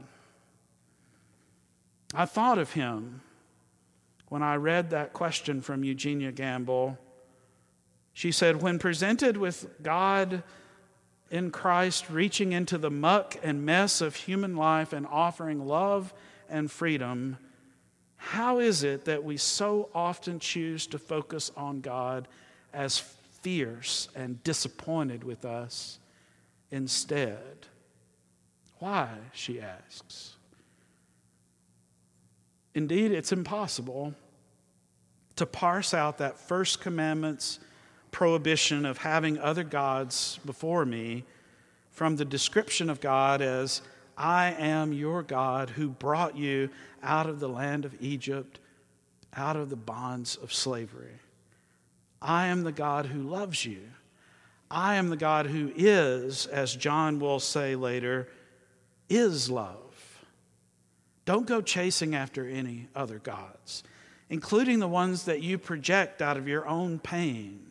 I 2.14 2.24
thought 2.24 2.58
of 2.58 2.72
him 2.72 3.20
when 4.28 4.42
I 4.42 4.56
read 4.56 4.90
that 4.90 5.12
question 5.12 5.60
from 5.60 5.82
Eugenia 5.82 6.30
Gamble. 6.30 6.98
She 8.12 8.32
said, 8.32 8.62
When 8.62 8.78
presented 8.78 9.36
with 9.36 9.82
God 9.82 10.42
in 11.30 11.50
Christ, 11.50 12.08
reaching 12.08 12.52
into 12.52 12.78
the 12.78 12.90
muck 12.90 13.36
and 13.42 13.64
mess 13.64 14.00
of 14.00 14.14
human 14.14 14.56
life 14.56 14.92
and 14.92 15.06
offering 15.06 15.66
love 15.66 16.14
and 16.48 16.70
freedom, 16.70 17.38
how 18.16 18.58
is 18.58 18.82
it 18.82 19.04
that 19.04 19.24
we 19.24 19.36
so 19.36 19.88
often 19.94 20.38
choose 20.38 20.86
to 20.88 20.98
focus 20.98 21.50
on 21.56 21.80
God 21.80 22.28
as 22.72 22.98
fierce 23.42 24.08
and 24.14 24.42
disappointed 24.42 25.24
with 25.24 25.44
us 25.44 25.98
instead? 26.70 27.66
Why, 28.78 29.10
she 29.32 29.60
asks. 29.60 30.34
Indeed, 32.74 33.12
it's 33.12 33.32
impossible 33.32 34.14
to 35.36 35.46
parse 35.46 35.94
out 35.94 36.18
that 36.18 36.38
first 36.38 36.80
commandment's 36.80 37.58
prohibition 38.16 38.86
of 38.86 38.96
having 38.96 39.38
other 39.38 39.62
gods 39.62 40.40
before 40.46 40.86
me 40.86 41.22
from 41.90 42.16
the 42.16 42.24
description 42.24 42.88
of 42.88 42.98
God 42.98 43.42
as, 43.42 43.82
I 44.16 44.52
am 44.58 44.94
your 44.94 45.22
God 45.22 45.68
who 45.68 45.90
brought 45.90 46.34
you 46.34 46.70
out 47.02 47.28
of 47.28 47.40
the 47.40 47.48
land 47.50 47.84
of 47.84 47.94
Egypt, 48.00 48.58
out 49.36 49.56
of 49.56 49.68
the 49.68 49.76
bonds 49.76 50.36
of 50.36 50.50
slavery. 50.50 51.20
I 52.22 52.46
am 52.46 52.62
the 52.62 52.72
God 52.72 53.04
who 53.04 53.20
loves 53.20 53.66
you. 53.66 53.82
I 54.70 54.94
am 54.94 55.10
the 55.10 55.18
God 55.18 55.44
who 55.44 55.70
is, 55.76 56.46
as 56.46 56.74
John 56.74 57.20
will 57.20 57.38
say 57.38 57.76
later, 57.76 58.28
is 59.10 59.50
love. 59.50 60.24
Don't 61.26 61.46
go 61.46 61.60
chasing 61.60 62.14
after 62.14 62.48
any 62.48 62.88
other 62.96 63.18
gods, 63.18 63.84
including 64.30 64.78
the 64.78 64.88
ones 64.88 65.26
that 65.26 65.42
you 65.42 65.58
project 65.58 66.22
out 66.22 66.38
of 66.38 66.48
your 66.48 66.66
own 66.66 66.98
pain 66.98 67.65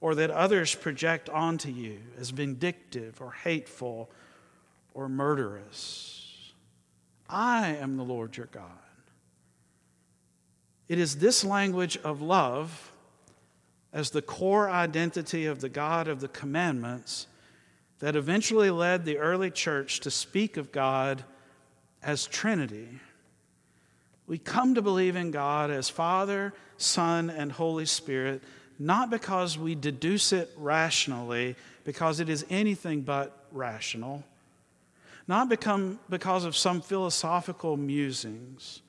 or 0.00 0.14
that 0.14 0.30
others 0.30 0.74
project 0.74 1.28
onto 1.28 1.70
you 1.70 1.98
as 2.18 2.30
vindictive 2.30 3.20
or 3.20 3.32
hateful 3.32 4.10
or 4.94 5.08
murderous. 5.08 6.52
I 7.28 7.68
am 7.68 7.96
the 7.96 8.04
Lord 8.04 8.36
your 8.36 8.46
God. 8.46 8.70
It 10.88 10.98
is 10.98 11.16
this 11.16 11.44
language 11.44 11.96
of 11.98 12.22
love 12.22 12.92
as 13.92 14.10
the 14.10 14.22
core 14.22 14.70
identity 14.70 15.46
of 15.46 15.60
the 15.60 15.68
God 15.68 16.06
of 16.06 16.20
the 16.20 16.28
commandments 16.28 17.26
that 17.98 18.14
eventually 18.14 18.70
led 18.70 19.04
the 19.04 19.18
early 19.18 19.50
church 19.50 20.00
to 20.00 20.10
speak 20.10 20.56
of 20.56 20.70
God 20.70 21.24
as 22.02 22.26
Trinity. 22.26 23.00
We 24.26 24.38
come 24.38 24.74
to 24.74 24.82
believe 24.82 25.16
in 25.16 25.30
God 25.30 25.70
as 25.70 25.88
Father, 25.88 26.52
Son, 26.76 27.30
and 27.30 27.50
Holy 27.50 27.86
Spirit 27.86 28.42
not 28.78 29.10
because 29.10 29.58
we 29.58 29.74
deduce 29.74 30.32
it 30.32 30.50
rationally, 30.56 31.56
because 31.84 32.20
it 32.20 32.28
is 32.28 32.44
anything 32.50 33.00
but 33.02 33.46
rational, 33.52 34.24
not 35.28 35.48
become, 35.48 35.98
because 36.08 36.44
of 36.44 36.56
some 36.56 36.80
philosophical 36.80 37.76
musings, 37.76 38.82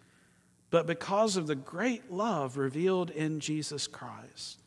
but 0.69 0.85
because 0.85 1.37
of 1.37 1.47
the 1.47 1.55
great 1.55 2.11
love 2.11 2.57
revealed 2.57 3.09
in 3.11 3.39
Jesus 3.39 3.87
Christ 3.87 4.59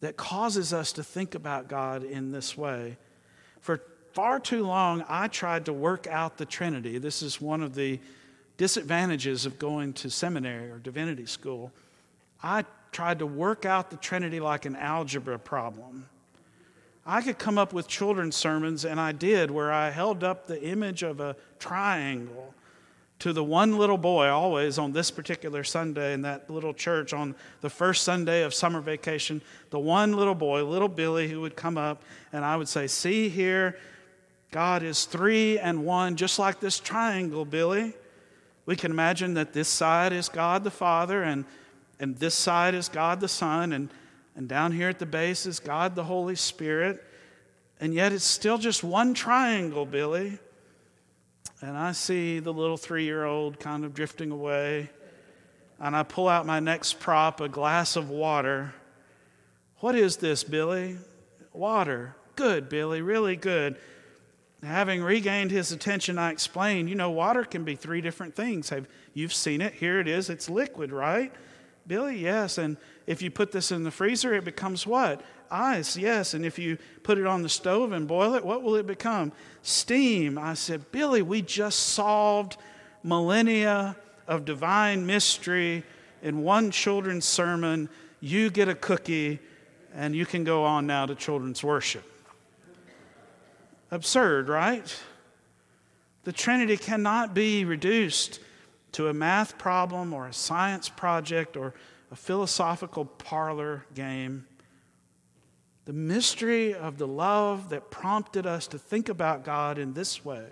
that 0.00 0.16
causes 0.16 0.72
us 0.72 0.92
to 0.92 1.02
think 1.02 1.34
about 1.34 1.68
God 1.68 2.04
in 2.04 2.32
this 2.32 2.56
way. 2.56 2.96
For 3.60 3.80
far 4.12 4.38
too 4.40 4.66
long, 4.66 5.04
I 5.08 5.28
tried 5.28 5.66
to 5.66 5.72
work 5.72 6.06
out 6.06 6.36
the 6.36 6.44
Trinity. 6.44 6.98
This 6.98 7.22
is 7.22 7.40
one 7.40 7.62
of 7.62 7.74
the 7.74 8.00
disadvantages 8.56 9.46
of 9.46 9.58
going 9.58 9.92
to 9.94 10.10
seminary 10.10 10.70
or 10.70 10.78
divinity 10.78 11.26
school. 11.26 11.72
I 12.42 12.64
tried 12.96 13.18
to 13.18 13.26
work 13.26 13.66
out 13.66 13.90
the 13.90 13.96
Trinity 13.98 14.40
like 14.40 14.64
an 14.64 14.74
algebra 14.74 15.38
problem. 15.38 16.08
I 17.04 17.20
could 17.20 17.38
come 17.38 17.58
up 17.58 17.74
with 17.74 17.86
children's 17.86 18.36
sermons, 18.36 18.86
and 18.86 18.98
I 18.98 19.12
did, 19.12 19.50
where 19.50 19.70
I 19.70 19.90
held 19.90 20.24
up 20.24 20.46
the 20.46 20.62
image 20.62 21.02
of 21.02 21.20
a 21.20 21.36
triangle 21.58 22.54
to 23.18 23.34
the 23.34 23.44
one 23.44 23.76
little 23.76 23.98
boy, 23.98 24.28
always 24.28 24.78
on 24.78 24.92
this 24.92 25.10
particular 25.10 25.62
Sunday 25.62 26.14
in 26.14 26.22
that 26.22 26.48
little 26.48 26.72
church 26.72 27.12
on 27.12 27.34
the 27.60 27.68
first 27.68 28.02
Sunday 28.02 28.44
of 28.44 28.54
summer 28.54 28.80
vacation. 28.80 29.42
The 29.68 29.78
one 29.78 30.14
little 30.14 30.34
boy, 30.34 30.64
little 30.64 30.88
Billy, 30.88 31.28
who 31.28 31.42
would 31.42 31.54
come 31.54 31.76
up, 31.76 32.02
and 32.32 32.46
I 32.46 32.56
would 32.56 32.66
say, 32.66 32.86
See 32.86 33.28
here, 33.28 33.76
God 34.52 34.82
is 34.82 35.04
three 35.04 35.58
and 35.58 35.84
one, 35.84 36.16
just 36.16 36.38
like 36.38 36.60
this 36.60 36.80
triangle, 36.80 37.44
Billy. 37.44 37.92
We 38.64 38.74
can 38.74 38.90
imagine 38.90 39.34
that 39.34 39.52
this 39.52 39.68
side 39.68 40.14
is 40.14 40.30
God 40.30 40.64
the 40.64 40.70
Father, 40.70 41.22
and 41.22 41.44
and 41.98 42.16
this 42.16 42.34
side 42.34 42.74
is 42.74 42.88
God 42.88 43.20
the 43.20 43.28
Son, 43.28 43.72
and, 43.72 43.90
and 44.34 44.48
down 44.48 44.72
here 44.72 44.88
at 44.88 44.98
the 44.98 45.06
base 45.06 45.46
is 45.46 45.60
God 45.60 45.94
the 45.94 46.04
Holy 46.04 46.36
Spirit. 46.36 47.02
And 47.80 47.92
yet 47.92 48.12
it's 48.12 48.24
still 48.24 48.58
just 48.58 48.82
one 48.82 49.14
triangle, 49.14 49.86
Billy. 49.86 50.38
And 51.60 51.76
I 51.76 51.92
see 51.92 52.38
the 52.38 52.52
little 52.52 52.76
three 52.76 53.04
year 53.04 53.24
old 53.24 53.58
kind 53.58 53.84
of 53.84 53.94
drifting 53.94 54.30
away. 54.30 54.90
And 55.78 55.94
I 55.94 56.02
pull 56.02 56.28
out 56.28 56.46
my 56.46 56.60
next 56.60 57.00
prop, 57.00 57.40
a 57.40 57.48
glass 57.48 57.96
of 57.96 58.08
water. 58.08 58.74
What 59.80 59.94
is 59.94 60.16
this, 60.16 60.42
Billy? 60.42 60.96
Water. 61.52 62.16
Good, 62.34 62.68
Billy, 62.68 63.02
really 63.02 63.36
good. 63.36 63.76
Having 64.62 65.02
regained 65.02 65.50
his 65.50 65.70
attention, 65.70 66.18
I 66.18 66.30
explained, 66.32 66.88
you 66.88 66.94
know, 66.94 67.10
water 67.10 67.44
can 67.44 67.62
be 67.62 67.76
three 67.76 68.00
different 68.00 68.34
things. 68.34 68.70
Have 68.70 68.86
you've 69.12 69.34
seen 69.34 69.60
it? 69.60 69.74
Here 69.74 70.00
it 70.00 70.08
is. 70.08 70.30
It's 70.30 70.48
liquid, 70.48 70.92
right? 70.92 71.32
Billy, 71.86 72.18
yes. 72.18 72.58
And 72.58 72.76
if 73.06 73.22
you 73.22 73.30
put 73.30 73.52
this 73.52 73.70
in 73.70 73.84
the 73.84 73.90
freezer, 73.90 74.34
it 74.34 74.44
becomes 74.44 74.86
what? 74.86 75.22
Ice, 75.50 75.96
yes. 75.96 76.34
And 76.34 76.44
if 76.44 76.58
you 76.58 76.78
put 77.02 77.18
it 77.18 77.26
on 77.26 77.42
the 77.42 77.48
stove 77.48 77.92
and 77.92 78.08
boil 78.08 78.34
it, 78.34 78.44
what 78.44 78.62
will 78.62 78.74
it 78.76 78.86
become? 78.86 79.32
Steam. 79.62 80.38
I 80.38 80.54
said, 80.54 80.90
Billy, 80.90 81.22
we 81.22 81.42
just 81.42 81.78
solved 81.78 82.56
millennia 83.02 83.96
of 84.26 84.44
divine 84.44 85.06
mystery 85.06 85.84
in 86.22 86.42
one 86.42 86.70
children's 86.70 87.24
sermon. 87.24 87.88
You 88.20 88.50
get 88.50 88.68
a 88.68 88.74
cookie, 88.74 89.38
And 89.94 90.14
you 90.14 90.26
can 90.26 90.44
go 90.44 90.64
on 90.64 90.86
now 90.86 91.06
to 91.06 91.14
children's 91.14 91.62
worship. 91.62 92.04
Absurd, 93.90 94.48
right? 94.48 94.94
The 96.24 96.32
Trinity 96.32 96.76
cannot 96.76 97.34
be 97.34 97.64
reduced 97.64 98.40
to 98.96 99.08
a 99.08 99.12
math 99.12 99.58
problem 99.58 100.14
or 100.14 100.26
a 100.26 100.32
science 100.32 100.88
project 100.88 101.54
or 101.54 101.74
a 102.10 102.16
philosophical 102.16 103.04
parlor 103.04 103.84
game. 103.92 104.46
The 105.84 105.92
mystery 105.92 106.72
of 106.72 106.96
the 106.96 107.06
love 107.06 107.68
that 107.68 107.90
prompted 107.90 108.46
us 108.46 108.66
to 108.68 108.78
think 108.78 109.10
about 109.10 109.44
God 109.44 109.76
in 109.76 109.92
this 109.92 110.24
way 110.24 110.46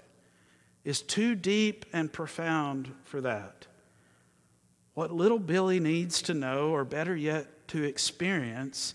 is 0.84 1.00
too 1.00 1.34
deep 1.34 1.86
and 1.90 2.12
profound 2.12 2.94
for 3.02 3.22
that. 3.22 3.66
What 4.92 5.10
little 5.10 5.38
Billy 5.38 5.80
needs 5.80 6.20
to 6.20 6.34
know, 6.34 6.68
or 6.68 6.84
better 6.84 7.16
yet, 7.16 7.66
to 7.68 7.82
experience, 7.82 8.92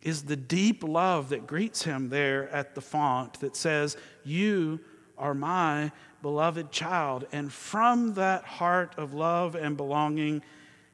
is 0.00 0.22
the 0.22 0.36
deep 0.36 0.82
love 0.82 1.28
that 1.28 1.46
greets 1.46 1.82
him 1.82 2.08
there 2.08 2.48
at 2.48 2.74
the 2.74 2.80
font 2.80 3.40
that 3.40 3.56
says, 3.56 3.98
You 4.24 4.80
are 5.18 5.34
my 5.34 5.92
beloved 6.22 6.70
child. 6.70 7.26
And 7.32 7.52
from 7.52 8.14
that 8.14 8.44
heart 8.44 8.94
of 8.96 9.12
love 9.12 9.54
and 9.54 9.76
belonging, 9.76 10.42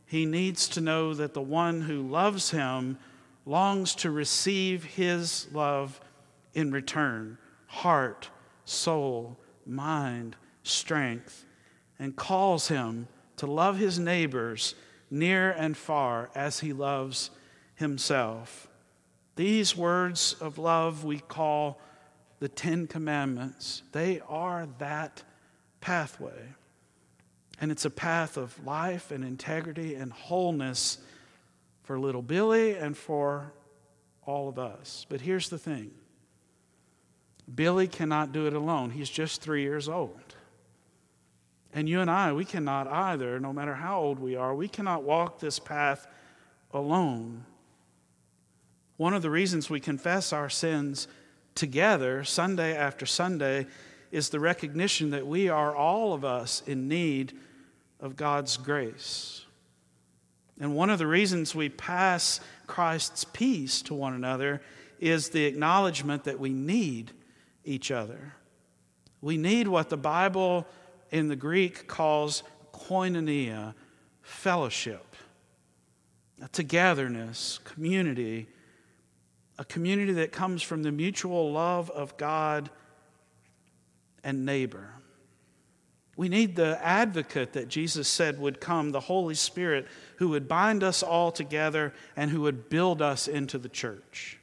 he 0.07 0.25
needs 0.25 0.69
to 0.71 0.81
know 0.81 1.15
that 1.15 1.35
the 1.35 1.43
one 1.43 1.83
who 1.83 2.03
loves 2.03 2.51
him 2.51 2.99
longs 3.45 3.95
to 3.97 4.11
receive 4.11 4.85
his 4.85 5.47
love 5.53 6.01
in 6.55 6.73
return 6.73 7.39
heart, 7.67 8.31
soul, 8.65 9.37
mind, 9.67 10.35
strength, 10.63 11.45
and 11.99 12.17
calls 12.17 12.69
him 12.69 13.07
to 13.37 13.47
love 13.47 13.77
his 13.77 13.99
neighbors 13.99 14.75
near 15.11 15.51
and 15.51 15.77
far 15.77 16.31
as 16.35 16.61
he 16.61 16.73
loves 16.73 17.31
himself. 17.75 18.69
These 19.37 19.77
words 19.77 20.35
of 20.41 20.59
love 20.59 21.05
we 21.05 21.19
call 21.19 21.79
the 22.41 22.49
Ten 22.49 22.87
Commandments. 22.87 23.83
They 23.93 24.21
are 24.29 24.69
that 24.79 25.23
pathway. 25.81 26.55
And 27.61 27.73
it's 27.73 27.85
a 27.85 27.91
path 27.91 28.37
of 28.37 28.65
life 28.65 29.11
and 29.11 29.25
integrity 29.25 29.95
and 29.95 30.13
wholeness 30.13 30.99
for 31.83 31.99
little 31.99 32.23
Billy 32.23 32.77
and 32.77 32.97
for 32.97 33.53
all 34.25 34.49
of 34.49 34.59
us. 34.59 35.07
But 35.09 35.23
here's 35.23 35.49
the 35.49 35.59
thing 35.59 35.91
Billy 37.53 37.89
cannot 37.89 38.33
do 38.33 38.47
it 38.47 38.53
alone. 38.53 38.91
He's 38.91 39.11
just 39.11 39.41
three 39.41 39.63
years 39.63 39.89
old. 39.89 40.35
And 41.73 41.89
you 41.89 42.01
and 42.01 42.11
I, 42.11 42.33
we 42.33 42.45
cannot 42.45 42.87
either, 42.89 43.39
no 43.39 43.53
matter 43.53 43.75
how 43.75 44.01
old 44.01 44.19
we 44.19 44.37
are, 44.37 44.55
we 44.55 44.69
cannot 44.69 45.03
walk 45.03 45.39
this 45.39 45.59
path 45.59 46.07
alone. 46.73 47.45
One 48.97 49.15
of 49.15 49.23
the 49.23 49.31
reasons 49.31 49.69
we 49.71 49.81
confess 49.81 50.33
our 50.33 50.49
sins 50.49 51.09
together, 51.59 52.25
Sunday 52.25 52.75
after 52.77 53.05
Sunday, 53.05 53.67
is 54.11 54.31
the 54.31 54.41
recognition 54.41 55.11
that 55.11 55.27
we 55.27 55.49
are 55.49 55.75
all 55.75 56.15
of 56.15 56.25
us 56.25 56.63
in 56.67 56.89
need 56.89 57.37
of 58.01 58.17
God's 58.17 58.57
grace. 58.57 59.45
And 60.61 60.75
one 60.75 60.89
of 60.89 60.99
the 60.99 61.07
reasons 61.07 61.55
we 61.55 61.69
pass 61.69 62.41
Christ's 62.67 63.25
peace 63.25 63.83
to 63.83 63.95
one 63.95 64.15
another 64.15 64.63
is 64.99 65.31
the 65.31 65.45
acknowledgement 65.45 66.25
that 66.25 66.39
we 66.39 66.51
need 66.51 67.13
each 67.65 67.91
other. 67.91 68.35
We 69.21 69.37
need 69.37 69.69
what 69.69 69.91
the 69.91 69.97
Bible 69.97 70.67
in 71.11 71.29
the 71.29 71.37
Greek 71.37 71.87
calls 71.89 72.43
koinonia, 72.73 73.75
fellowship, 74.23 75.17
togetherness, 76.53 77.59
community, 77.65 78.49
a 79.59 79.65
community 79.65 80.13
that 80.13 80.33
comes 80.33 80.63
from 80.63 80.83
the 80.83 80.93
mutual 80.93 81.53
love 81.53 81.91
of 81.91 82.17
God 82.17 82.71
and 84.23 84.47
neighbor. 84.47 84.95
We 86.17 86.29
need 86.29 86.57
the 86.57 86.79
advocate 86.85 87.53
that 87.53 87.69
Jesus 87.69 88.09
said 88.09 88.41
would 88.41 88.61
come, 88.61 88.91
the 88.91 89.01
Holy 89.01 89.35
Spirit, 89.35 89.87
who 90.17 90.29
would 90.31 90.49
bind 90.49 90.83
us 90.83 91.03
all 91.03 91.31
together 91.31 91.95
and 92.17 92.31
who 92.31 92.41
would 92.43 92.69
build 92.69 93.01
us 93.01 93.29
into 93.29 93.57
the 93.57 93.69
church. 93.69 94.39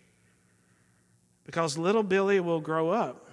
Because 1.45 1.77
little 1.77 2.03
Billy 2.03 2.39
will 2.39 2.61
grow 2.61 2.91
up 2.91 3.25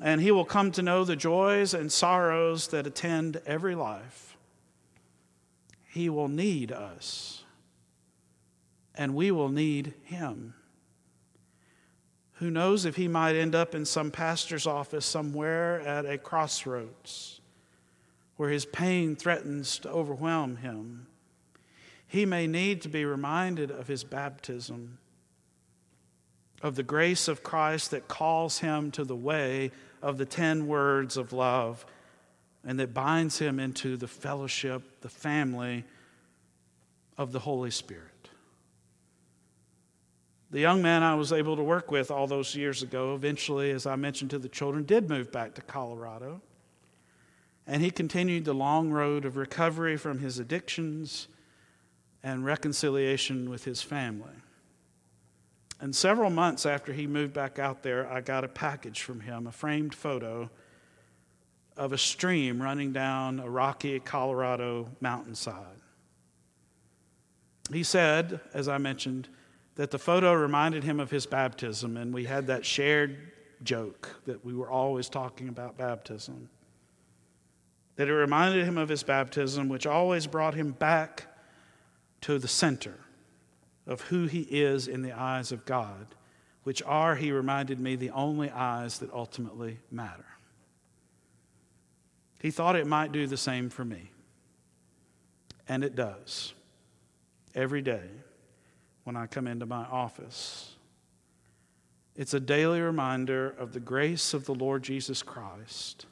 and 0.00 0.20
he 0.20 0.30
will 0.30 0.44
come 0.44 0.70
to 0.72 0.82
know 0.82 1.04
the 1.04 1.16
joys 1.16 1.74
and 1.74 1.90
sorrows 1.90 2.68
that 2.68 2.86
attend 2.86 3.40
every 3.46 3.74
life. 3.74 4.36
He 5.88 6.08
will 6.08 6.28
need 6.28 6.70
us, 6.70 7.37
and 8.98 9.14
we 9.14 9.30
will 9.30 9.48
need 9.48 9.94
him. 10.02 10.54
Who 12.34 12.50
knows 12.50 12.84
if 12.84 12.96
he 12.96 13.08
might 13.08 13.36
end 13.36 13.54
up 13.54 13.74
in 13.74 13.84
some 13.84 14.10
pastor's 14.10 14.66
office 14.66 15.06
somewhere 15.06 15.80
at 15.80 16.04
a 16.04 16.18
crossroads 16.18 17.40
where 18.36 18.50
his 18.50 18.66
pain 18.66 19.16
threatens 19.16 19.78
to 19.80 19.90
overwhelm 19.90 20.56
him. 20.56 21.06
He 22.06 22.24
may 22.24 22.46
need 22.46 22.82
to 22.82 22.88
be 22.88 23.04
reminded 23.04 23.70
of 23.70 23.88
his 23.88 24.04
baptism, 24.04 24.98
of 26.62 26.76
the 26.76 26.82
grace 26.82 27.28
of 27.28 27.42
Christ 27.42 27.90
that 27.90 28.08
calls 28.08 28.60
him 28.60 28.90
to 28.92 29.04
the 29.04 29.16
way 29.16 29.72
of 30.02 30.18
the 30.18 30.24
ten 30.24 30.66
words 30.66 31.16
of 31.16 31.32
love 31.32 31.84
and 32.64 32.78
that 32.78 32.94
binds 32.94 33.38
him 33.38 33.58
into 33.58 33.96
the 33.96 34.08
fellowship, 34.08 35.00
the 35.00 35.08
family 35.08 35.84
of 37.16 37.32
the 37.32 37.40
Holy 37.40 37.70
Spirit. 37.70 38.17
The 40.50 40.60
young 40.60 40.80
man 40.80 41.02
I 41.02 41.14
was 41.14 41.32
able 41.32 41.56
to 41.56 41.62
work 41.62 41.90
with 41.90 42.10
all 42.10 42.26
those 42.26 42.54
years 42.54 42.82
ago, 42.82 43.14
eventually, 43.14 43.70
as 43.70 43.86
I 43.86 43.96
mentioned 43.96 44.30
to 44.30 44.38
the 44.38 44.48
children, 44.48 44.84
did 44.84 45.08
move 45.08 45.30
back 45.30 45.54
to 45.54 45.62
Colorado. 45.62 46.40
And 47.66 47.82
he 47.82 47.90
continued 47.90 48.46
the 48.46 48.54
long 48.54 48.90
road 48.90 49.26
of 49.26 49.36
recovery 49.36 49.98
from 49.98 50.20
his 50.20 50.38
addictions 50.38 51.28
and 52.22 52.46
reconciliation 52.46 53.50
with 53.50 53.64
his 53.64 53.82
family. 53.82 54.32
And 55.80 55.94
several 55.94 56.30
months 56.30 56.64
after 56.64 56.94
he 56.94 57.06
moved 57.06 57.34
back 57.34 57.58
out 57.58 57.82
there, 57.82 58.10
I 58.10 58.22
got 58.22 58.42
a 58.42 58.48
package 58.48 59.02
from 59.02 59.20
him, 59.20 59.46
a 59.46 59.52
framed 59.52 59.94
photo 59.94 60.50
of 61.76 61.92
a 61.92 61.98
stream 61.98 62.60
running 62.60 62.92
down 62.92 63.38
a 63.38 63.48
rocky 63.48 64.00
Colorado 64.00 64.88
mountainside. 65.00 65.76
He 67.70 67.82
said, 67.82 68.40
as 68.54 68.66
I 68.66 68.78
mentioned, 68.78 69.28
that 69.78 69.92
the 69.92 69.98
photo 69.98 70.34
reminded 70.34 70.82
him 70.82 70.98
of 70.98 71.12
his 71.12 71.24
baptism, 71.24 71.96
and 71.96 72.12
we 72.12 72.24
had 72.24 72.48
that 72.48 72.66
shared 72.66 73.16
joke 73.62 74.20
that 74.26 74.44
we 74.44 74.52
were 74.52 74.68
always 74.68 75.08
talking 75.08 75.48
about 75.48 75.78
baptism. 75.78 76.48
That 77.94 78.08
it 78.08 78.12
reminded 78.12 78.64
him 78.64 78.76
of 78.76 78.88
his 78.88 79.04
baptism, 79.04 79.68
which 79.68 79.86
always 79.86 80.26
brought 80.26 80.54
him 80.54 80.72
back 80.72 81.26
to 82.22 82.40
the 82.40 82.48
center 82.48 82.98
of 83.86 84.00
who 84.00 84.26
he 84.26 84.40
is 84.40 84.88
in 84.88 85.02
the 85.02 85.12
eyes 85.12 85.52
of 85.52 85.64
God, 85.64 86.08
which 86.64 86.82
are, 86.82 87.14
he 87.14 87.30
reminded 87.30 87.78
me, 87.78 87.94
the 87.94 88.10
only 88.10 88.50
eyes 88.50 88.98
that 88.98 89.12
ultimately 89.12 89.78
matter. 89.92 90.26
He 92.40 92.50
thought 92.50 92.74
it 92.74 92.86
might 92.88 93.12
do 93.12 93.28
the 93.28 93.36
same 93.36 93.70
for 93.70 93.84
me. 93.84 94.10
And 95.68 95.84
it 95.84 95.94
does. 95.94 96.52
Every 97.54 97.80
day 97.80 98.08
when 99.08 99.16
I 99.16 99.26
come 99.26 99.46
into 99.46 99.64
my 99.64 99.86
office. 99.86 100.74
It's 102.14 102.34
a 102.34 102.40
daily 102.40 102.82
reminder 102.82 103.48
of 103.48 103.72
the 103.72 103.80
grace 103.80 104.34
of 104.34 104.44
the 104.44 104.54
Lord 104.54 104.82
Jesus 104.82 105.22
Christ, 105.22 106.04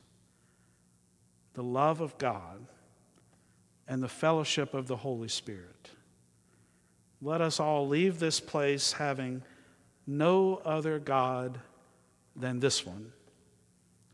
the 1.52 1.62
love 1.62 2.00
of 2.00 2.16
God, 2.16 2.64
and 3.86 4.02
the 4.02 4.08
fellowship 4.08 4.72
of 4.72 4.86
the 4.86 4.96
Holy 4.96 5.28
Spirit. 5.28 5.90
Let 7.20 7.42
us 7.42 7.60
all 7.60 7.86
leave 7.86 8.18
this 8.18 8.40
place 8.40 8.92
having 8.92 9.42
no 10.06 10.62
other 10.64 10.98
God 10.98 11.60
than 12.34 12.60
this 12.60 12.86
one, 12.86 13.12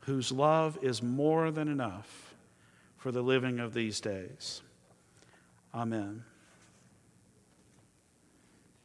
whose 0.07 0.33
love 0.33 0.77
is 0.83 1.05
more 1.05 1.53
than 1.53 1.69
enough 1.69 2.35
for 2.97 3.13
the 3.13 3.23
living 3.23 3.61
of 3.61 3.75
these 3.75 4.01
days. 4.01 4.61
Amen. 5.73 6.25